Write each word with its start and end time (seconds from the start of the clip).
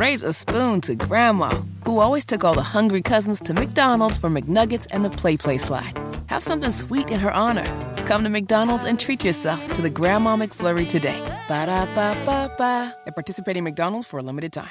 raise 0.00 0.22
a 0.22 0.32
spoon 0.32 0.80
to 0.80 0.94
Grandma, 0.94 1.50
who 1.84 2.00
always 2.00 2.24
took 2.24 2.42
all 2.42 2.54
the 2.54 2.62
hungry 2.62 3.02
cousins 3.02 3.38
to 3.38 3.52
McDonald's 3.52 4.16
for 4.16 4.30
McNuggets 4.30 4.86
and 4.90 5.04
the 5.04 5.10
Play 5.10 5.36
Play 5.36 5.58
slide. 5.58 5.92
Have 6.28 6.42
something 6.42 6.70
sweet 6.70 7.10
in 7.10 7.20
her 7.20 7.30
honor. 7.30 7.66
Come 8.06 8.24
to 8.24 8.30
McDonald's 8.30 8.84
and 8.84 8.98
treat 8.98 9.22
yourself 9.22 9.60
to 9.74 9.82
the 9.82 9.90
Grandma 9.90 10.36
McFlurry 10.36 10.88
today. 10.88 11.20
Ba 11.48 11.66
da 11.66 11.84
ba 11.94 12.16
ba 12.24 12.50
ba. 12.56 12.96
At 13.06 13.14
participating 13.14 13.62
McDonald's 13.62 14.06
for 14.06 14.18
a 14.18 14.22
limited 14.22 14.54
time. 14.54 14.70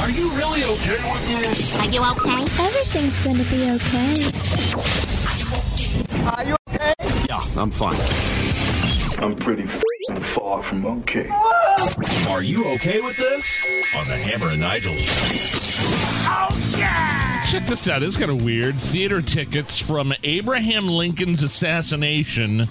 Are 0.00 0.10
you 0.10 0.28
really 0.34 0.64
okay 0.64 0.98
with 1.06 1.22
this? 1.28 1.72
Are 1.76 1.86
you 1.86 2.02
okay? 2.02 2.42
Everything's 2.66 3.20
gonna 3.20 3.44
be 3.44 3.70
okay. 3.78 4.10
Are 6.34 6.44
you 6.44 6.56
okay? 6.70 6.94
Yeah, 7.28 7.62
I'm 7.62 7.70
fine. 7.70 8.00
I'm 9.22 9.36
pretty 9.36 9.62
f***ing 9.62 9.95
far 10.36 10.62
from 10.62 10.84
okay. 10.84 11.30
Are 12.28 12.42
you 12.42 12.66
okay 12.74 13.00
with 13.00 13.16
this? 13.16 13.96
On 13.96 14.06
the 14.06 14.16
Hammer 14.16 14.50
and 14.50 14.60
Nigel 14.60 14.92
show. 14.94 15.86
Oh, 16.28 16.74
yeah! 16.76 17.42
Check 17.46 17.66
this 17.66 17.88
out. 17.88 18.02
It's 18.02 18.18
kind 18.18 18.30
of 18.30 18.44
weird. 18.44 18.74
Theater 18.74 19.22
tickets 19.22 19.80
from 19.80 20.12
Abraham 20.24 20.88
Lincoln's 20.88 21.42
assassination 21.42 22.68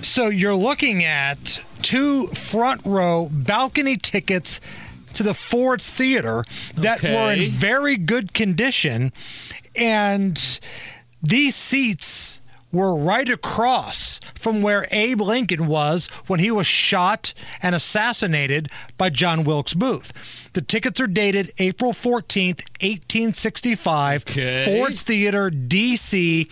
So 0.03 0.27
you're 0.27 0.53
looking 0.53 1.03
at 1.03 1.65
two 1.81 2.27
front 2.27 2.81
row 2.85 3.27
balcony 3.31 3.97
tickets 3.97 4.61
to 5.13 5.23
the 5.23 5.33
Ford's 5.33 5.89
Theater 5.89 6.43
that 6.75 7.03
were 7.03 7.33
in 7.33 7.49
very 7.49 7.97
good 7.97 8.33
condition. 8.33 9.11
And 9.75 10.59
these 11.21 11.55
seats 11.55 12.41
were 12.71 12.95
right 12.95 13.27
across 13.27 14.19
from 14.35 14.61
where 14.61 14.87
Abe 14.91 15.21
Lincoln 15.21 15.67
was 15.67 16.07
when 16.27 16.39
he 16.39 16.51
was 16.51 16.67
shot 16.67 17.33
and 17.61 17.73
assassinated 17.73 18.69
by 18.97 19.09
John 19.09 19.43
Wilkes 19.43 19.73
Booth. 19.73 20.13
The 20.53 20.61
tickets 20.61 20.99
are 21.01 21.07
dated 21.07 21.51
April 21.59 21.93
14th, 21.93 22.61
1865. 22.81 24.23
Okay. 24.23 24.65
Ford's 24.65 25.01
Theater, 25.01 25.49
D.C. 25.49 26.47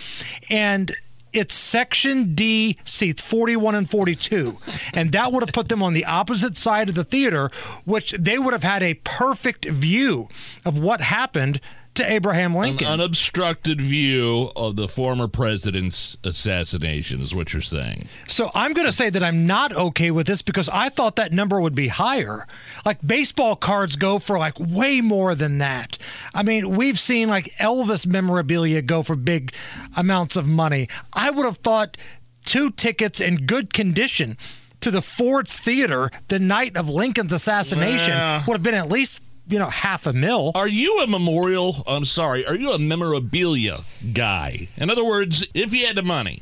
And 0.50 0.92
it's 1.34 1.54
section 1.54 2.34
D 2.36 2.78
seats 2.84 3.22
41 3.22 3.76
and 3.76 3.90
42. 3.90 4.58
And 4.94 5.12
that 5.12 5.32
would 5.32 5.44
have 5.44 5.54
put 5.54 5.68
them 5.68 5.84
on 5.84 5.94
the 5.94 6.06
opposite 6.06 6.58
side 6.58 6.90
of 6.90 6.96
the 6.96 7.04
theater, 7.04 7.52
which 7.86 8.12
they 8.14 8.38
would 8.38 8.54
have 8.54 8.64
had 8.64 8.84
a 8.84 8.96
perfect 8.96 9.66
view 9.66 10.28
of 10.66 10.78
what 10.78 11.02
happened 11.02 11.62
to 11.98 12.12
Abraham 12.12 12.54
An 12.56 12.62
Lincoln. 12.62 12.88
unobstructed 12.88 13.80
view 13.82 14.52
of 14.56 14.76
the 14.76 14.88
former 14.88 15.28
president's 15.28 16.18
assassination 16.24 17.22
is 17.22 17.36
what 17.36 17.54
you're 17.54 17.62
saying. 17.62 18.08
So 18.28 18.50
I'm 18.56 18.74
going 18.74 18.88
to 18.88 18.94
say 18.94 19.10
that 19.10 19.22
I'm 19.24 19.46
not 19.46 19.74
okay 19.74 20.12
with 20.12 20.28
this 20.28 20.42
because 20.42 20.70
I 20.70 20.90
thought 20.90 21.16
that 21.18 21.32
number 21.32 21.60
would 21.60 21.76
be 21.76 21.88
higher. 21.90 22.48
Like 22.86 23.00
baseball 23.06 23.56
cards 23.56 23.96
go 23.96 24.20
for 24.20 24.40
like 24.40 24.60
way 24.60 25.02
more 25.02 25.36
than 25.36 25.58
that. 25.60 25.98
I 26.34 26.44
mean, 26.44 26.72
we've 26.72 27.00
seen 27.00 27.28
like 27.30 27.46
Elvis 27.60 28.06
memorabilia 28.08 28.82
go 28.82 29.04
for 29.04 29.16
big 29.16 29.54
amounts 29.96 30.36
of 30.36 30.48
money. 30.48 30.88
I 31.14 31.30
would 31.30 31.46
have 31.46 31.58
thought 31.58 31.98
two 32.46 32.72
tickets 32.72 33.20
in 33.20 33.46
good 33.46 33.74
condition 33.74 34.38
to 34.80 34.92
the 34.92 35.02
Ford's 35.02 35.58
Theater 35.60 36.12
the 36.28 36.40
night 36.40 36.78
of 36.78 36.88
Lincoln's 36.88 37.34
assassination 37.34 38.14
Well. 38.14 38.44
would 38.48 38.54
have 38.54 38.64
been 38.64 38.76
at 38.76 38.90
least, 38.90 39.22
you 39.48 39.60
know, 39.60 39.70
half 39.70 40.06
a 40.08 40.14
mil. 40.14 40.52
Are 40.56 40.68
you 40.68 41.00
a 41.00 41.08
memorial? 41.08 41.84
I'm 41.88 42.06
sorry. 42.06 42.46
Are 42.46 42.56
you 42.56 42.72
a 42.72 42.80
memorabilia 42.80 43.82
guy? 44.14 44.68
In 44.78 44.90
other 44.90 45.04
words, 45.06 45.46
if 45.54 45.74
you 45.74 45.86
had 45.88 45.96
the 45.96 46.04
money, 46.04 46.42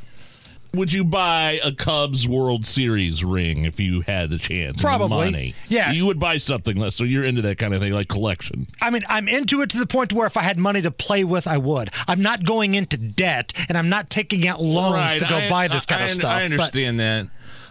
would 0.73 0.91
you 0.91 1.05
buy 1.05 1.59
a 1.63 1.71
Cubs 1.71 2.27
World 2.27 2.65
Series 2.65 3.23
ring 3.23 3.63
if 3.63 3.79
you 3.79 4.01
had 4.01 4.29
the 4.29 4.37
chance? 4.37 4.71
and 4.71 4.77
the 4.79 4.81
Probably. 4.83 5.31
money. 5.31 5.55
Yeah. 5.69 5.91
You 5.93 6.05
would 6.07 6.19
buy 6.19 6.37
something 6.37 6.75
less. 6.75 6.95
So 6.95 7.03
you're 7.05 7.23
into 7.23 7.41
that 7.43 7.57
kind 7.57 7.73
of 7.73 7.79
thing, 7.81 7.93
like 7.93 8.09
collection. 8.09 8.67
I 8.81 8.89
mean, 8.89 9.03
I'm 9.07 9.29
into 9.29 9.61
it 9.61 9.69
to 9.69 9.77
the 9.77 9.85
point 9.87 10.11
where 10.11 10.27
if 10.27 10.35
I 10.35 10.41
had 10.41 10.57
money 10.57 10.81
to 10.81 10.91
play 10.91 11.23
with, 11.23 11.47
I 11.47 11.57
would. 11.57 11.91
I'm 12.07 12.21
not 12.21 12.43
going 12.43 12.75
into 12.75 12.97
debt, 12.97 13.53
and 13.69 13.77
I'm 13.77 13.87
not 13.87 14.09
taking 14.09 14.45
out 14.47 14.61
loans 14.61 15.13
to 15.15 15.25
go 15.29 15.37
I- 15.37 15.49
buy 15.49 15.67
this 15.69 15.85
I- 15.87 15.93
kind 15.93 16.03
of 16.03 16.09
stuff. 16.09 16.31
I 16.31 16.39
but- 16.39 16.51
understand 16.51 16.99
that. 16.99 17.27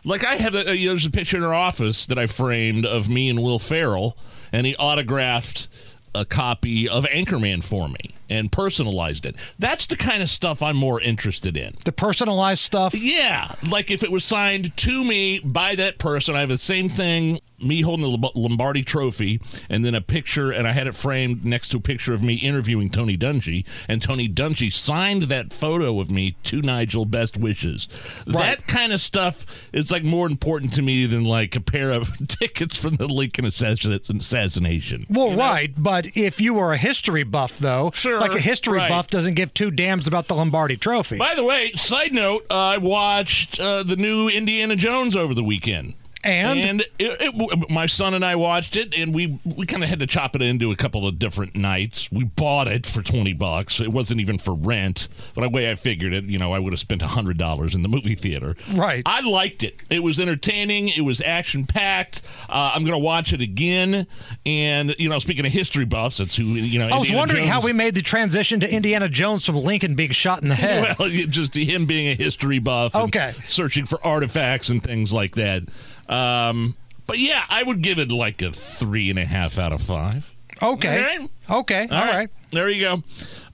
Like 0.06 0.22
I 0.24 0.36
have, 0.36 0.54
a, 0.54 0.76
you 0.76 0.86
know, 0.88 0.92
there's 0.92 1.06
a 1.06 1.10
picture 1.10 1.38
in 1.38 1.42
our 1.44 1.54
office 1.54 2.06
that 2.06 2.18
I 2.18 2.26
framed 2.26 2.84
of 2.86 3.08
me 3.08 3.28
and 3.30 3.42
Will 3.42 3.58
Ferrell, 3.58 4.16
and 4.54 4.66
he 4.66 4.76
autographed 4.76 5.68
a 6.14 6.24
copy 6.24 6.88
of 6.88 7.04
Anchorman 7.06 7.62
for 7.64 7.88
me 7.88 8.14
and 8.28 8.50
personalized 8.52 9.26
it. 9.26 9.36
That's 9.58 9.86
the 9.86 9.96
kind 9.96 10.22
of 10.22 10.30
stuff 10.30 10.62
I'm 10.62 10.76
more 10.76 11.00
interested 11.00 11.56
in. 11.56 11.74
the 11.84 11.92
personalized 11.92 12.62
stuff. 12.62 12.94
Yeah, 12.94 13.54
like 13.70 13.90
if 13.90 14.02
it 14.02 14.10
was 14.12 14.24
signed 14.24 14.76
to 14.78 15.04
me 15.04 15.40
by 15.40 15.74
that 15.76 15.98
person, 15.98 16.34
I 16.36 16.40
have 16.40 16.48
the 16.48 16.58
same 16.58 16.88
thing, 16.88 17.40
me 17.60 17.80
holding 17.82 18.10
the 18.10 18.30
Lombardi 18.34 18.82
trophy, 18.82 19.40
and 19.68 19.84
then 19.84 19.94
a 19.94 20.00
picture, 20.00 20.50
and 20.50 20.66
I 20.66 20.72
had 20.72 20.86
it 20.86 20.94
framed 20.94 21.44
next 21.44 21.68
to 21.70 21.78
a 21.78 21.80
picture 21.80 22.12
of 22.12 22.22
me 22.22 22.34
interviewing 22.34 22.88
Tony 22.90 23.16
Dungy, 23.16 23.64
and 23.88 24.02
Tony 24.02 24.28
Dungy 24.28 24.72
signed 24.72 25.24
that 25.24 25.52
photo 25.52 26.00
of 26.00 26.10
me 26.10 26.32
to 26.44 26.60
Nigel, 26.62 27.04
best 27.04 27.36
wishes. 27.36 27.88
That 28.26 28.66
kind 28.66 28.92
of 28.92 29.00
stuff 29.00 29.46
is 29.72 29.90
like 29.90 30.04
more 30.04 30.26
important 30.26 30.72
to 30.74 30.82
me 30.82 31.06
than 31.06 31.24
like 31.24 31.56
a 31.56 31.60
pair 31.60 31.90
of 31.90 32.10
tickets 32.28 32.80
from 32.80 32.96
the 32.96 33.06
Lincoln 33.06 33.44
assassination. 33.44 35.06
Well, 35.08 35.30
You 35.30 35.36
know? 35.36 35.42
right, 35.42 35.72
but 35.76 36.06
if 36.16 36.40
you 36.40 36.54
were 36.54 36.72
a 36.72 36.76
history 36.78 37.22
buff, 37.22 37.58
though, 37.58 37.90
Sure, 37.94 38.13
like 38.20 38.34
a 38.34 38.40
history 38.40 38.78
right. 38.78 38.88
buff 38.88 39.08
doesn't 39.08 39.34
give 39.34 39.52
two 39.54 39.70
dams 39.70 40.06
about 40.06 40.28
the 40.28 40.34
Lombardi 40.34 40.76
Trophy. 40.76 41.18
By 41.18 41.34
the 41.34 41.44
way, 41.44 41.72
side 41.72 42.12
note, 42.12 42.46
I 42.50 42.78
watched 42.78 43.60
uh, 43.60 43.82
the 43.82 43.96
new 43.96 44.28
Indiana 44.28 44.76
Jones 44.76 45.16
over 45.16 45.34
the 45.34 45.44
weekend. 45.44 45.94
And? 46.24 46.80
it, 46.80 46.88
it, 46.98 47.70
my 47.70 47.86
son 47.86 48.14
and 48.14 48.24
I 48.24 48.36
watched 48.36 48.76
it, 48.76 48.96
and 48.96 49.14
we 49.14 49.38
we 49.44 49.66
kind 49.66 49.82
of 49.82 49.88
had 49.88 50.00
to 50.00 50.06
chop 50.06 50.34
it 50.36 50.42
into 50.42 50.70
a 50.70 50.76
couple 50.76 51.06
of 51.06 51.18
different 51.18 51.54
nights. 51.54 52.10
We 52.10 52.24
bought 52.24 52.68
it 52.68 52.86
for 52.86 53.02
twenty 53.02 53.32
bucks. 53.32 53.80
It 53.80 53.92
wasn't 53.92 54.20
even 54.20 54.38
for 54.38 54.54
rent, 54.54 55.08
but 55.34 55.42
the 55.42 55.48
way 55.48 55.70
I 55.70 55.74
figured 55.74 56.12
it, 56.12 56.24
you 56.24 56.38
know, 56.38 56.52
I 56.52 56.58
would 56.58 56.72
have 56.72 56.80
spent 56.80 57.02
hundred 57.02 57.38
dollars 57.38 57.74
in 57.74 57.82
the 57.82 57.88
movie 57.88 58.14
theater. 58.14 58.56
Right. 58.72 59.02
I 59.06 59.20
liked 59.20 59.62
it. 59.62 59.80
It 59.90 60.02
was 60.02 60.18
entertaining. 60.20 60.88
It 60.88 61.02
was 61.02 61.20
action 61.20 61.66
packed. 61.66 62.22
Uh, 62.48 62.72
I'm 62.74 62.82
going 62.82 62.92
to 62.92 62.98
watch 62.98 63.32
it 63.32 63.40
again. 63.40 64.06
And 64.46 64.94
you 64.98 65.08
know, 65.08 65.18
speaking 65.18 65.46
of 65.46 65.52
history 65.52 65.84
buffs, 65.84 66.18
that's 66.18 66.36
who 66.36 66.44
you 66.44 66.78
know. 66.78 66.86
I 66.86 66.98
was 66.98 67.08
Indiana 67.08 67.18
wondering 67.18 67.44
how 67.46 67.60
we 67.60 67.72
made 67.72 67.94
the 67.94 68.02
transition 68.02 68.60
to 68.60 68.72
Indiana 68.72 69.08
Jones 69.08 69.44
from 69.46 69.56
Lincoln 69.56 69.94
being 69.94 70.10
shot 70.10 70.42
in 70.42 70.48
the 70.48 70.54
head. 70.54 70.96
well, 70.98 71.08
just 71.08 71.54
him 71.54 71.86
being 71.86 72.08
a 72.08 72.14
history 72.14 72.58
buff, 72.58 72.94
and 72.94 73.04
Okay. 73.04 73.32
searching 73.44 73.84
for 73.84 74.04
artifacts 74.04 74.68
and 74.68 74.82
things 74.82 75.12
like 75.12 75.34
that. 75.36 75.64
Um, 76.08 76.76
but 77.06 77.18
yeah, 77.18 77.44
I 77.48 77.62
would 77.62 77.82
give 77.82 77.98
it 77.98 78.10
like 78.10 78.42
a 78.42 78.52
three 78.52 79.10
and 79.10 79.18
a 79.18 79.24
half 79.24 79.58
out 79.58 79.72
of 79.72 79.80
five. 79.80 80.32
okay. 80.62 81.16
Okay. 81.16 81.28
Okay. 81.50 81.88
All 81.90 82.04
right. 82.06 82.30
There 82.50 82.68
you 82.68 82.80
go. 82.80 83.02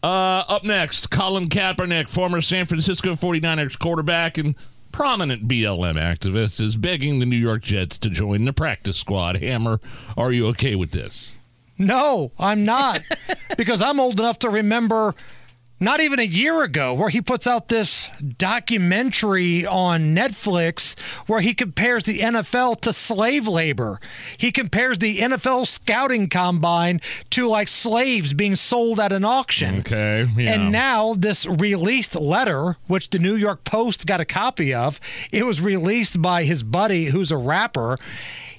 Uh, 0.02 0.44
up 0.48 0.64
next, 0.64 1.10
Colin 1.10 1.48
Kaepernick, 1.48 2.08
former 2.08 2.40
San 2.40 2.66
Francisco 2.66 3.14
49ers 3.14 3.78
quarterback 3.78 4.38
and 4.38 4.54
prominent 4.92 5.48
BLM 5.48 5.96
activist, 5.96 6.60
is 6.60 6.76
begging 6.76 7.18
the 7.18 7.26
New 7.26 7.36
York 7.36 7.62
Jets 7.62 7.98
to 7.98 8.10
join 8.10 8.44
the 8.44 8.52
practice 8.52 8.96
squad. 8.98 9.36
Hammer, 9.36 9.80
are 10.16 10.32
you 10.32 10.46
okay 10.48 10.74
with 10.74 10.90
this? 10.92 11.32
No, 11.78 12.32
I'm 12.38 12.64
not. 12.64 13.00
because 13.56 13.80
I'm 13.82 13.98
old 13.98 14.20
enough 14.20 14.38
to 14.40 14.50
remember 14.50 15.14
not 15.80 16.00
even 16.00 16.20
a 16.20 16.24
year 16.24 16.62
ago 16.62 16.92
where 16.92 17.08
he 17.08 17.22
puts 17.22 17.46
out 17.46 17.68
this 17.68 18.10
documentary 18.36 19.64
on 19.64 20.14
Netflix 20.14 20.98
where 21.26 21.40
he 21.40 21.54
compares 21.54 22.04
the 22.04 22.18
NFL 22.18 22.82
to 22.82 22.92
slave 22.92 23.48
labor. 23.48 23.98
He 24.36 24.52
compares 24.52 24.98
the 24.98 25.18
NFL 25.18 25.66
scouting 25.66 26.28
combine 26.28 27.00
to 27.30 27.48
like 27.48 27.68
slaves 27.68 28.34
being 28.34 28.56
sold 28.56 29.00
at 29.00 29.12
an 29.12 29.24
auction. 29.24 29.80
Okay. 29.80 30.28
Yeah. 30.36 30.52
And 30.52 30.70
now 30.70 31.14
this 31.14 31.46
released 31.46 32.14
letter, 32.14 32.76
which 32.86 33.08
the 33.08 33.18
New 33.18 33.34
York 33.34 33.64
Post 33.64 34.06
got 34.06 34.20
a 34.20 34.26
copy 34.26 34.74
of, 34.74 35.00
it 35.32 35.46
was 35.46 35.62
released 35.62 36.20
by 36.20 36.44
his 36.44 36.62
buddy 36.62 37.06
who's 37.06 37.32
a 37.32 37.38
rapper. 37.38 37.96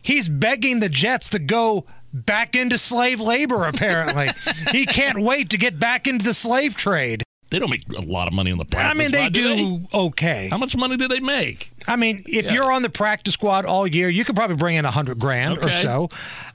He's 0.02 0.28
begging 0.28 0.80
the 0.80 0.90
Jets 0.90 1.30
to 1.30 1.40
go 1.40 1.86
back 2.14 2.56
into 2.56 2.78
slave 2.78 3.20
labor 3.20 3.66
apparently. 3.66 4.30
he 4.72 4.86
can't 4.86 5.22
wait 5.22 5.50
to 5.52 5.58
get 5.58 5.80
back 5.80 6.08
into 6.08 6.24
the 6.26 6.34
slave 6.34 6.76
trade. 6.76 7.24
they 7.50 7.60
don't 7.60 7.70
make 7.70 7.88
a 7.90 8.02
lot 8.02 8.28
of 8.28 8.34
money 8.34 8.52
on 8.52 8.58
the 8.58 8.66
practice 8.66 8.92
I 8.92 8.94
mean 8.94 9.12
they 9.12 9.26
squad, 9.26 9.34
do 9.34 9.88
okay. 9.94 10.48
How 10.50 10.58
much 10.58 10.76
money 10.76 10.98
do 10.98 11.08
they 11.08 11.20
make? 11.20 11.72
I 11.88 11.96
mean, 11.96 12.24
if 12.26 12.52
you're 12.52 12.72
on 12.72 12.82
the 12.82 12.90
practice 12.90 13.34
squad 13.34 13.66
all 13.66 13.86
year, 13.88 14.08
you 14.08 14.24
could 14.24 14.36
probably 14.36 14.56
bring 14.56 14.76
in 14.76 14.86
a 14.86 14.92
hundred 14.92 15.20
grand 15.20 15.58
or 15.60 15.70
so. 15.72 16.10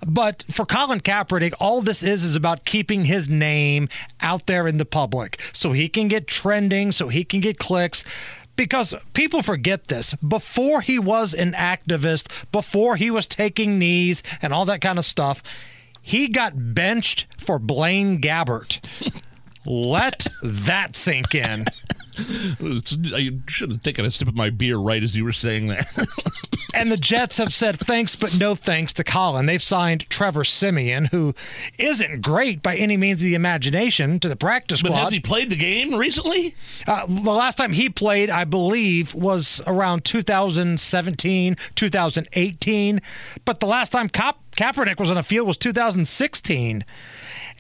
But 0.06 0.44
for 0.50 0.64
Colin 0.64 1.00
Kaepernick, 1.00 1.52
all 1.60 1.82
this 1.82 2.02
is 2.02 2.24
is 2.24 2.36
about 2.36 2.64
keeping 2.64 3.04
his 3.06 3.28
name 3.28 3.88
out 4.20 4.46
there 4.46 4.66
in 4.68 4.78
the 4.78 4.84
public, 4.84 5.40
so 5.52 5.72
he 5.72 5.88
can 5.88 6.08
get 6.08 6.26
trending, 6.26 6.92
so 6.92 7.08
he 7.08 7.24
can 7.24 7.40
get 7.40 7.58
clicks. 7.58 8.04
Because 8.56 8.94
people 9.12 9.42
forget 9.42 9.88
this. 9.88 10.14
Before 10.14 10.80
he 10.80 10.98
was 10.98 11.34
an 11.34 11.52
activist, 11.52 12.50
before 12.50 12.96
he 12.96 13.10
was 13.10 13.26
taking 13.26 13.78
knees 13.78 14.22
and 14.40 14.52
all 14.52 14.64
that 14.64 14.80
kind 14.80 14.98
of 14.98 15.04
stuff, 15.04 15.42
he 16.00 16.28
got 16.28 16.74
benched 16.74 17.26
for 17.36 17.58
Blaine 17.58 18.20
Gabbert. 18.20 18.80
Let 19.66 20.28
that 20.42 20.94
sink 20.94 21.34
in. 21.34 21.66
I 22.18 23.30
should 23.48 23.70
have 23.70 23.82
taken 23.82 24.04
a 24.04 24.10
sip 24.10 24.28
of 24.28 24.34
my 24.34 24.50
beer 24.50 24.78
right 24.78 25.02
as 25.02 25.16
you 25.16 25.24
were 25.24 25.32
saying 25.32 25.68
that. 25.68 25.86
And 26.76 26.92
the 26.92 26.98
Jets 26.98 27.38
have 27.38 27.54
said 27.54 27.78
thanks, 27.78 28.16
but 28.16 28.36
no 28.36 28.54
thanks 28.54 28.92
to 28.94 29.04
Colin. 29.04 29.46
They've 29.46 29.62
signed 29.62 30.08
Trevor 30.10 30.44
Siemian, 30.44 31.06
who 31.06 31.34
isn't 31.78 32.20
great 32.20 32.62
by 32.62 32.76
any 32.76 32.98
means 32.98 33.20
of 33.20 33.24
the 33.24 33.34
imagination, 33.34 34.20
to 34.20 34.28
the 34.28 34.36
practice 34.36 34.82
but 34.82 34.88
squad. 34.88 35.00
has 35.00 35.10
he 35.10 35.18
played 35.18 35.48
the 35.48 35.56
game 35.56 35.94
recently? 35.94 36.54
Uh, 36.86 37.06
the 37.06 37.32
last 37.32 37.56
time 37.56 37.72
he 37.72 37.88
played, 37.88 38.28
I 38.28 38.44
believe, 38.44 39.14
was 39.14 39.62
around 39.66 40.04
2017, 40.04 41.56
2018. 41.74 43.00
But 43.46 43.60
the 43.60 43.66
last 43.66 43.90
time 43.90 44.10
Ka- 44.10 44.36
Kaepernick 44.54 45.00
was 45.00 45.08
on 45.08 45.16
the 45.16 45.22
field 45.22 45.46
was 45.48 45.56
2016. 45.56 46.84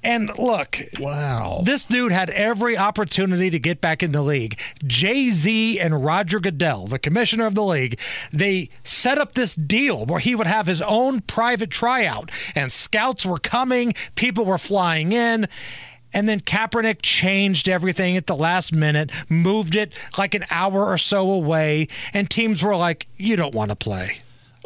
And 0.06 0.30
look, 0.38 0.78
Wow. 1.00 1.62
this 1.64 1.84
dude 1.84 2.12
had 2.12 2.30
every 2.30 2.76
opportunity 2.78 3.50
to 3.50 3.58
get 3.58 3.80
back 3.80 4.02
in 4.02 4.12
the 4.12 4.22
league. 4.22 4.58
Jay 4.86 5.30
Z 5.30 5.80
and 5.80 6.04
Roger 6.04 6.38
Goodell, 6.38 6.86
the 6.86 6.98
commissioner 7.00 7.46
of 7.46 7.54
the 7.56 7.64
league, 7.64 7.98
they 8.32 8.70
set 8.84 9.18
up 9.18 9.34
this 9.34 9.56
deal 9.56 10.06
where 10.06 10.20
he 10.20 10.34
would 10.36 10.46
have 10.46 10.68
his 10.68 10.80
own 10.82 11.22
private 11.22 11.70
tryout, 11.70 12.30
and 12.54 12.70
scouts 12.70 13.26
were 13.26 13.38
coming, 13.40 13.94
people 14.14 14.44
were 14.44 14.58
flying 14.58 15.10
in. 15.12 15.48
And 16.14 16.28
then 16.28 16.40
Kaepernick 16.40 17.02
changed 17.02 17.68
everything 17.68 18.16
at 18.16 18.26
the 18.26 18.36
last 18.36 18.72
minute, 18.72 19.10
moved 19.28 19.74
it 19.74 19.92
like 20.16 20.34
an 20.34 20.44
hour 20.50 20.86
or 20.86 20.96
so 20.96 21.30
away, 21.30 21.88
and 22.14 22.30
teams 22.30 22.62
were 22.62 22.76
like, 22.76 23.08
you 23.16 23.34
don't 23.36 23.54
want 23.54 23.70
to 23.70 23.76
play. 23.76 24.18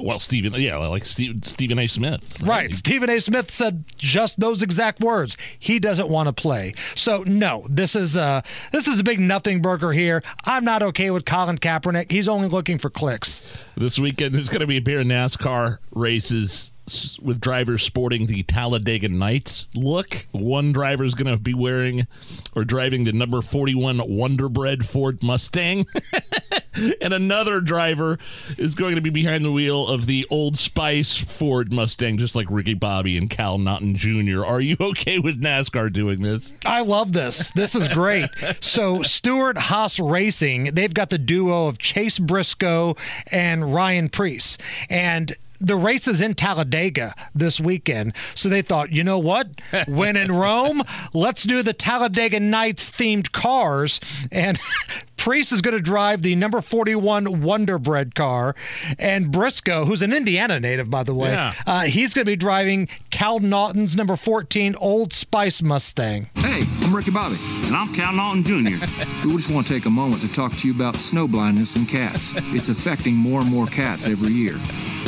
Well, 0.03 0.19
Stephen, 0.19 0.55
yeah, 0.55 0.77
like 0.77 1.05
Steve, 1.05 1.41
Stephen 1.45 1.79
A. 1.79 1.87
Smith. 1.87 2.43
Right. 2.43 2.77
Stephen 2.77 3.11
A. 3.11 3.21
Smith 3.21 3.51
said 3.51 3.85
just 3.97 4.41
those 4.41 4.63
exact 4.63 5.01
words. 5.01 5.37
He 5.59 5.79
doesn't 5.79 6.09
want 6.09 6.29
to 6.29 6.33
play. 6.33 6.75
So 6.95 7.23
no, 7.25 7.67
this 7.69 7.95
is 7.97 8.17
a 8.17 8.43
this 8.73 8.87
is 8.87 8.99
a 8.99 9.05
big 9.05 9.21
nothing 9.21 9.63
burger 9.63 9.93
here. 9.93 10.23
I'm 10.45 10.65
not 10.65 10.83
okay 10.83 11.11
with 11.11 11.25
Colin 11.25 11.59
Kaepernick. 11.59 12.11
He's 12.11 12.29
only 12.29 12.49
looking 12.49 12.79
for 12.79 12.91
clicks. 12.91 13.43
This 13.77 13.99
weekend, 13.99 14.35
there's 14.35 14.49
going 14.49 14.61
to 14.61 14.67
be 14.67 14.77
a 14.77 14.83
pair 14.83 15.01
of 15.01 15.07
NASCAR 15.07 15.79
races 15.93 16.73
with 17.23 17.41
drivers 17.41 17.83
sporting 17.83 18.27
the 18.27 18.43
Talladega 18.43 19.09
Nights 19.09 19.69
look. 19.75 20.27
One 20.33 20.73
driver 20.73 21.05
is 21.05 21.15
going 21.15 21.33
to 21.33 21.41
be 21.41 21.55
wearing 21.55 22.07
or 22.55 22.65
driving 22.65 23.05
the 23.05 23.13
number 23.13 23.43
41 23.43 23.99
Wonderbread 23.99 24.85
Ford 24.85 25.23
Mustang. 25.23 25.87
and 27.01 27.13
another 27.13 27.61
driver 27.61 28.19
is 28.57 28.75
going 28.75 28.95
to 28.95 29.01
be 29.01 29.11
behind 29.11 29.45
the 29.45 29.53
wheel 29.53 29.87
of 29.89 30.07
the 30.07 30.27
Old 30.31 30.59
Spice 30.59 31.17
Ford 31.17 31.73
Mustang, 31.73 32.19
just 32.19 32.35
like 32.35 32.47
Ricky 32.51 32.75
Bobby 32.75 33.17
and 33.17 33.29
Cal 33.29 33.59
Naughton 33.59 33.95
Jr. 33.97 34.45
Are 34.45 34.61
you 34.61 34.77
okay 34.81 35.19
with 35.19 35.41
NASCAR 35.41 35.93
doing 35.93 36.23
this? 36.23 36.55
I 36.65 36.81
love 36.83 37.13
this. 37.13 37.51
This 37.51 37.75
is 37.75 37.89
great. 37.89 38.31
so 38.61 39.03
Stewart 39.03 39.59
Haas 39.59 39.99
Racing, 39.99 40.75
they've 40.75 40.95
got 40.95 41.11
the 41.11 41.19
duo 41.19 41.67
of 41.67 41.79
Chase 41.79 42.19
Briscoe 42.19 42.97
and 43.31 43.75
Ryan 43.75 44.09
Preece. 44.09 44.59
And 44.89 45.33
the 45.61 45.77
race 45.77 46.09
is 46.09 46.21
in 46.21 46.35
Talladega 46.35 47.15
this 47.35 47.61
weekend. 47.61 48.15
So 48.35 48.49
they 48.49 48.63
thought, 48.63 48.91
you 48.93 49.05
know 49.05 49.19
what? 49.19 49.49
When 49.89 50.17
in 50.17 50.33
Rome, 50.33 50.83
let's 51.15 51.43
do 51.43 51.63
the 51.63 51.73
Talladega 51.73 52.39
Nights 52.41 52.91
themed 52.91 53.33
cars. 53.33 54.01
And 54.33 54.59
Preece 55.17 55.53
is 55.53 55.61
going 55.61 55.77
to 55.77 55.83
drive 55.83 56.23
the 56.23 56.35
number 56.37 56.61
41 56.61 57.27
Wonderbread 57.27 58.15
car. 58.15 58.55
And 58.99 59.31
Briscoe, 59.31 59.85
who's 59.85 60.01
an 60.03 60.13
Indiana 60.13 60.59
native, 60.61 60.89
by 60.91 61.03
the 61.03 61.15
way, 61.15 61.33
Yeah. 61.33 61.53
uh, 61.67 61.83
he's 61.83 62.15
going 62.15 62.25
to 62.25 62.31
be 62.31 62.37
driving 62.37 62.89
Cal 63.11 63.39
Naughton's 63.39 63.95
number 63.97 64.17
14 64.17 64.75
Old 64.77 65.13
Spice 65.13 65.61
Mustang. 65.63 66.31
Hey, 66.37 66.63
I'm 66.83 66.95
Ricky 66.97 67.11
Bobby. 67.11 67.37
And 67.65 67.77
I'm 67.77 67.93
Cal 67.95 68.13
Naughton 68.13 68.45
Jr. 68.45 68.85
We 69.27 69.37
just 69.37 69.51
want 69.51 69.67
to 69.67 69.75
take 69.75 69.85
a 69.87 69.91
moment 69.91 70.23
to 70.23 70.33
talk 70.33 70.57
to 70.57 70.69
you 70.69 70.75
about 70.75 70.97
snow 70.97 71.29
blindness 71.29 71.77
in 71.77 71.85
cats. 71.87 72.35
It's 72.55 72.69
affecting 72.71 73.15
more 73.15 73.41
and 73.43 73.51
more 73.51 73.67
cats 73.67 74.07
every 74.09 74.33
year, 74.33 74.55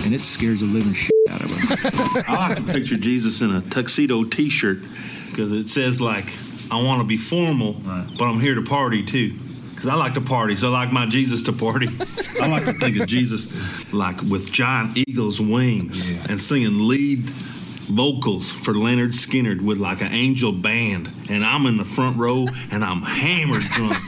and 0.05 0.15
it 0.15 0.21
scares 0.21 0.61
the 0.61 0.67
living 0.67 0.93
shit 0.93 1.13
out 1.31 1.41
of 1.41 1.53
us. 1.53 1.85
I 2.29 2.49
like 2.49 2.57
to 2.57 2.63
picture 2.63 2.97
Jesus 2.97 3.41
in 3.41 3.55
a 3.55 3.61
tuxedo 3.61 4.25
T-shirt 4.25 4.79
because 5.31 5.53
it 5.53 5.69
says 5.69 6.01
like, 6.01 6.27
"I 6.71 6.83
want 6.83 7.01
to 7.01 7.07
be 7.07 7.17
formal, 7.17 7.75
but 8.19 8.25
I'm 8.25 8.41
here 8.41 8.55
to 8.55 8.63
party 8.63 9.05
too." 9.05 9.39
Because 9.71 9.89
I 9.89 9.95
like 9.97 10.15
to 10.15 10.21
party, 10.21 10.55
so 10.55 10.69
I 10.69 10.71
like 10.71 10.93
my 10.93 11.07
Jesus 11.07 11.43
to 11.43 11.53
party. 11.53 11.89
I 12.41 12.47
like 12.47 12.65
to 12.67 12.73
think 12.75 13.01
of 13.01 13.09
Jesus 13.09 13.49
like 13.93 14.21
with 14.23 14.53
giant 14.53 14.97
eagle's 15.09 15.41
wings 15.41 16.11
and 16.29 16.41
singing 16.41 16.87
lead 16.87 17.25
vocals 17.91 18.53
for 18.53 18.75
Lynyrd 18.75 19.09
Skynyrd 19.13 19.61
with 19.61 19.79
like 19.79 20.01
an 20.01 20.13
angel 20.13 20.53
band, 20.53 21.13
and 21.29 21.45
I'm 21.45 21.67
in 21.67 21.77
the 21.79 21.85
front 21.85 22.17
row 22.17 22.47
and 22.71 22.85
I'm 22.85 23.03
hammered 23.03 23.63
drunk. 23.63 23.99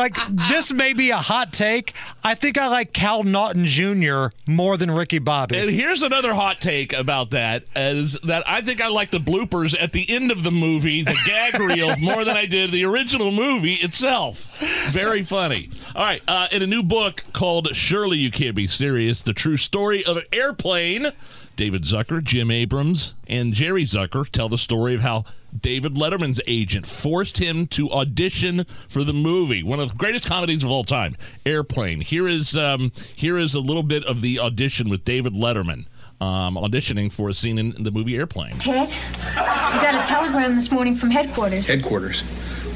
Like 0.00 0.16
this 0.48 0.72
may 0.72 0.94
be 0.94 1.10
a 1.10 1.18
hot 1.18 1.52
take. 1.52 1.92
I 2.24 2.34
think 2.34 2.56
I 2.56 2.68
like 2.68 2.94
Cal 2.94 3.22
Naughton 3.22 3.66
Jr. 3.66 4.28
more 4.46 4.78
than 4.78 4.90
Ricky 4.90 5.18
Bobby. 5.18 5.58
And 5.58 5.68
here's 5.68 6.02
another 6.02 6.32
hot 6.32 6.58
take 6.58 6.94
about 6.94 7.32
that 7.32 7.64
is 7.76 8.14
that 8.24 8.42
I 8.48 8.62
think 8.62 8.80
I 8.80 8.88
like 8.88 9.10
the 9.10 9.18
bloopers 9.18 9.76
at 9.78 9.92
the 9.92 10.08
end 10.08 10.30
of 10.30 10.42
the 10.42 10.50
movie, 10.50 11.02
the 11.02 11.18
gag 11.26 11.60
reel, 11.60 11.94
more 11.98 12.24
than 12.24 12.34
I 12.34 12.46
did 12.46 12.70
the 12.70 12.82
original 12.86 13.30
movie 13.30 13.74
itself. 13.74 14.58
Very 14.90 15.22
funny. 15.22 15.68
All 15.94 16.02
right, 16.02 16.22
uh, 16.26 16.48
in 16.50 16.62
a 16.62 16.66
new 16.66 16.82
book 16.82 17.22
called 17.34 17.76
Surely 17.76 18.16
You 18.16 18.30
Can't 18.30 18.56
Be 18.56 18.66
Serious, 18.66 19.20
the 19.20 19.34
true 19.34 19.58
story 19.58 20.02
of 20.06 20.16
an 20.16 20.24
airplane, 20.32 21.12
David 21.56 21.82
Zucker, 21.82 22.24
Jim 22.24 22.50
Abrahams, 22.50 23.12
and 23.28 23.52
Jerry 23.52 23.84
Zucker 23.84 24.26
tell 24.26 24.48
the 24.48 24.56
story 24.56 24.94
of 24.94 25.02
how 25.02 25.26
David 25.58 25.94
Letterman's 25.94 26.40
agent 26.46 26.86
forced 26.86 27.38
him 27.38 27.66
to 27.68 27.90
audition 27.90 28.66
for 28.88 29.04
the 29.04 29.12
movie, 29.12 29.62
one 29.62 29.80
of 29.80 29.90
the 29.90 29.96
greatest 29.96 30.26
comedies 30.26 30.62
of 30.62 30.70
all 30.70 30.84
time, 30.84 31.16
Airplane. 31.44 32.00
Here 32.00 32.28
is 32.28 32.56
um, 32.56 32.92
here 33.14 33.36
is 33.36 33.54
a 33.54 33.60
little 33.60 33.82
bit 33.82 34.04
of 34.04 34.20
the 34.20 34.38
audition 34.38 34.88
with 34.88 35.04
David 35.04 35.34
Letterman 35.34 35.86
um, 36.20 36.56
auditioning 36.56 37.12
for 37.12 37.28
a 37.28 37.34
scene 37.34 37.58
in 37.58 37.82
the 37.82 37.90
movie 37.90 38.16
Airplane. 38.16 38.58
Ted, 38.58 38.90
you 38.90 39.80
got 39.80 39.94
a 39.94 40.06
telegram 40.06 40.54
this 40.54 40.70
morning 40.70 40.94
from 40.94 41.10
headquarters. 41.10 41.68
Headquarters. 41.68 42.22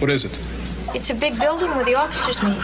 What 0.01 0.11
is 0.11 0.25
it? 0.25 0.33
It's 0.95 1.11
a 1.11 1.15
big 1.15 1.39
building 1.41 1.71
where 1.71 1.85
the 1.85 1.97
officers 1.97 2.41
meet. 2.43 2.57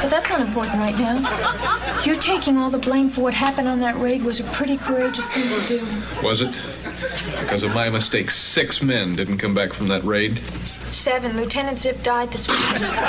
But 0.00 0.08
that's 0.08 0.28
not 0.28 0.40
important 0.40 0.76
right 0.76 0.96
now. 0.96 2.02
You're 2.04 2.14
taking 2.16 2.56
all 2.56 2.70
the 2.70 2.78
blame 2.78 3.08
for 3.08 3.22
what 3.22 3.34
happened 3.34 3.66
on 3.66 3.80
that 3.80 3.96
raid 3.96 4.22
was 4.22 4.38
a 4.38 4.44
pretty 4.44 4.76
courageous 4.76 5.28
thing 5.28 5.60
to 5.60 5.66
do. 5.66 5.86
Was 6.22 6.40
it? 6.40 6.60
Because 7.40 7.62
of 7.62 7.74
my 7.74 7.90
mistake, 7.90 8.30
six 8.30 8.82
men 8.82 9.16
didn't 9.16 9.38
come 9.38 9.54
back 9.54 9.72
from 9.72 9.88
that 9.88 10.04
raid. 10.04 10.38
Seven. 10.66 11.36
Lieutenant 11.36 11.78
Zip 11.78 12.02
died 12.02 12.30
this 12.30 12.48
morning. 12.48 12.96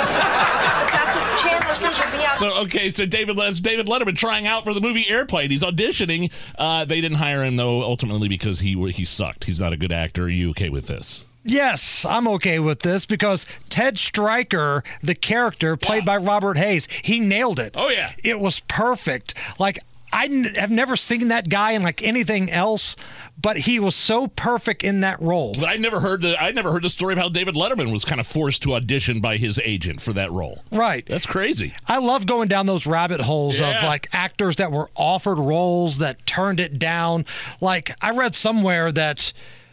But 0.76 0.92
Dr. 0.92 1.36
Chandler 1.38 1.74
says 1.74 1.98
you'll 1.98 2.10
be 2.10 2.24
out. 2.24 2.38
So 2.38 2.62
okay, 2.62 2.90
so 2.90 3.06
David 3.06 3.36
that's 3.36 3.60
David 3.60 3.86
Letterman 3.86 4.16
trying 4.16 4.46
out 4.46 4.64
for 4.64 4.74
the 4.74 4.80
movie 4.80 5.08
Airplane. 5.08 5.50
He's 5.50 5.62
auditioning. 5.62 6.30
Uh, 6.58 6.84
they 6.84 7.00
didn't 7.00 7.18
hire 7.18 7.42
him 7.42 7.56
though, 7.56 7.82
ultimately 7.82 8.28
because 8.28 8.60
he 8.60 8.74
he 8.92 9.04
sucked. 9.04 9.44
He's 9.44 9.58
not 9.58 9.72
a 9.72 9.76
good 9.76 9.92
actor. 9.92 10.24
Are 10.24 10.28
you 10.28 10.50
okay 10.50 10.68
with 10.68 10.86
this? 10.86 11.26
Yes, 11.46 12.04
I'm 12.04 12.26
okay 12.26 12.58
with 12.58 12.80
this 12.80 13.06
because 13.06 13.46
Ted 13.68 13.98
Stryker, 13.98 14.82
the 15.00 15.14
character 15.14 15.76
played 15.76 16.04
by 16.04 16.16
Robert 16.16 16.58
Hays, 16.58 16.88
he 17.02 17.20
nailed 17.20 17.60
it. 17.60 17.74
Oh, 17.76 17.88
yeah. 17.88 18.10
It 18.24 18.40
was 18.40 18.60
perfect. 18.60 19.34
Like 19.60 19.78
I 20.16 20.24
n- 20.24 20.44
have 20.56 20.70
never 20.70 20.96
seen 20.96 21.28
that 21.28 21.48
guy 21.50 21.72
in 21.72 21.82
like 21.82 22.02
anything 22.02 22.50
else, 22.50 22.96
but 23.40 23.58
he 23.58 23.78
was 23.78 23.94
so 23.94 24.28
perfect 24.28 24.82
in 24.82 25.00
that 25.02 25.20
role. 25.20 25.54
I 25.64 25.76
never 25.76 26.00
heard 26.00 26.22
the 26.22 26.40
I 26.42 26.52
never 26.52 26.72
heard 26.72 26.82
the 26.82 26.88
story 26.88 27.12
of 27.12 27.18
how 27.18 27.28
David 27.28 27.54
Letterman 27.54 27.92
was 27.92 28.04
kind 28.04 28.18
of 28.20 28.26
forced 28.26 28.62
to 28.62 28.74
audition 28.74 29.20
by 29.20 29.36
his 29.36 29.60
agent 29.62 30.00
for 30.00 30.12
that 30.14 30.32
role. 30.32 30.62
Right. 30.72 31.04
That's 31.06 31.26
crazy. 31.26 31.74
I 31.86 31.98
love 31.98 32.26
going 32.26 32.48
down 32.48 32.64
those 32.66 32.86
rabbit 32.86 33.20
holes 33.20 33.60
of 33.60 33.74
like 33.84 34.08
actors 34.12 34.56
that 34.56 34.72
were 34.72 34.88
offered 34.96 35.38
roles 35.38 35.98
that 35.98 36.24
turned 36.26 36.60
it 36.60 36.78
down. 36.78 37.26
Like 37.60 37.90
I 38.02 38.10
read 38.10 38.34
somewhere 38.34 38.90
that 38.92 39.32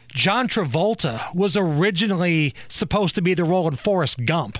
John 0.09 0.47
Travolta 0.49 1.33
was 1.33 1.55
originally 1.57 2.53
supposed 2.67 3.15
to 3.15 3.21
be 3.21 3.33
the 3.33 3.43
role 3.45 3.67
in 3.67 3.75
Forrest 3.75 4.25
Gump. 4.25 4.59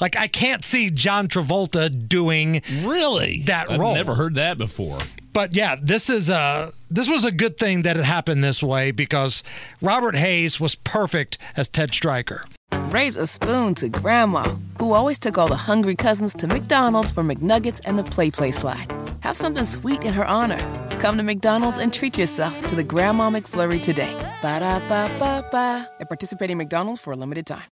Like 0.00 0.16
I 0.16 0.28
can't 0.28 0.64
see 0.64 0.90
John 0.90 1.28
Travolta 1.28 2.08
doing 2.08 2.62
Really? 2.82 3.42
that 3.46 3.70
I've 3.70 3.80
role. 3.80 3.94
never 3.94 4.14
heard 4.14 4.34
that 4.36 4.58
before. 4.58 4.98
But 5.34 5.56
yeah, 5.56 5.74
this 5.82 6.08
is 6.08 6.30
a 6.30 6.70
this 6.90 7.10
was 7.10 7.24
a 7.24 7.32
good 7.32 7.58
thing 7.58 7.82
that 7.82 7.96
it 7.96 8.04
happened 8.04 8.44
this 8.44 8.62
way 8.62 8.92
because 8.92 9.42
Robert 9.82 10.14
Hays 10.14 10.60
was 10.60 10.76
perfect 10.76 11.38
as 11.56 11.68
Ted 11.68 11.92
Stryker. 11.92 12.44
Raise 12.90 13.16
a 13.16 13.26
spoon 13.26 13.74
to 13.74 13.88
Grandma, 13.88 14.44
who 14.78 14.92
always 14.92 15.18
took 15.18 15.36
all 15.36 15.48
the 15.48 15.56
hungry 15.56 15.96
cousins 15.96 16.34
to 16.34 16.46
McDonald's 16.46 17.10
for 17.10 17.24
McNuggets 17.24 17.80
and 17.84 17.98
the 17.98 18.04
Play 18.04 18.30
Play 18.30 18.52
Slide. 18.52 18.86
Have 19.22 19.36
something 19.36 19.64
sweet 19.64 20.04
in 20.04 20.14
her 20.14 20.24
honor. 20.24 20.60
Come 21.00 21.16
to 21.16 21.24
McDonald's 21.24 21.78
and 21.78 21.92
treat 21.92 22.16
yourself 22.16 22.54
to 22.66 22.76
the 22.76 22.84
Grandma 22.84 23.28
McFlurry 23.28 23.82
today. 23.82 24.14
Ba 24.40 24.60
da 24.60 24.78
ba 24.88 25.10
ba 25.18 25.48
ba. 25.50 25.90
At 25.98 26.08
participating 26.08 26.58
McDonald's 26.58 27.00
for 27.00 27.12
a 27.12 27.16
limited 27.16 27.44
time. 27.44 27.64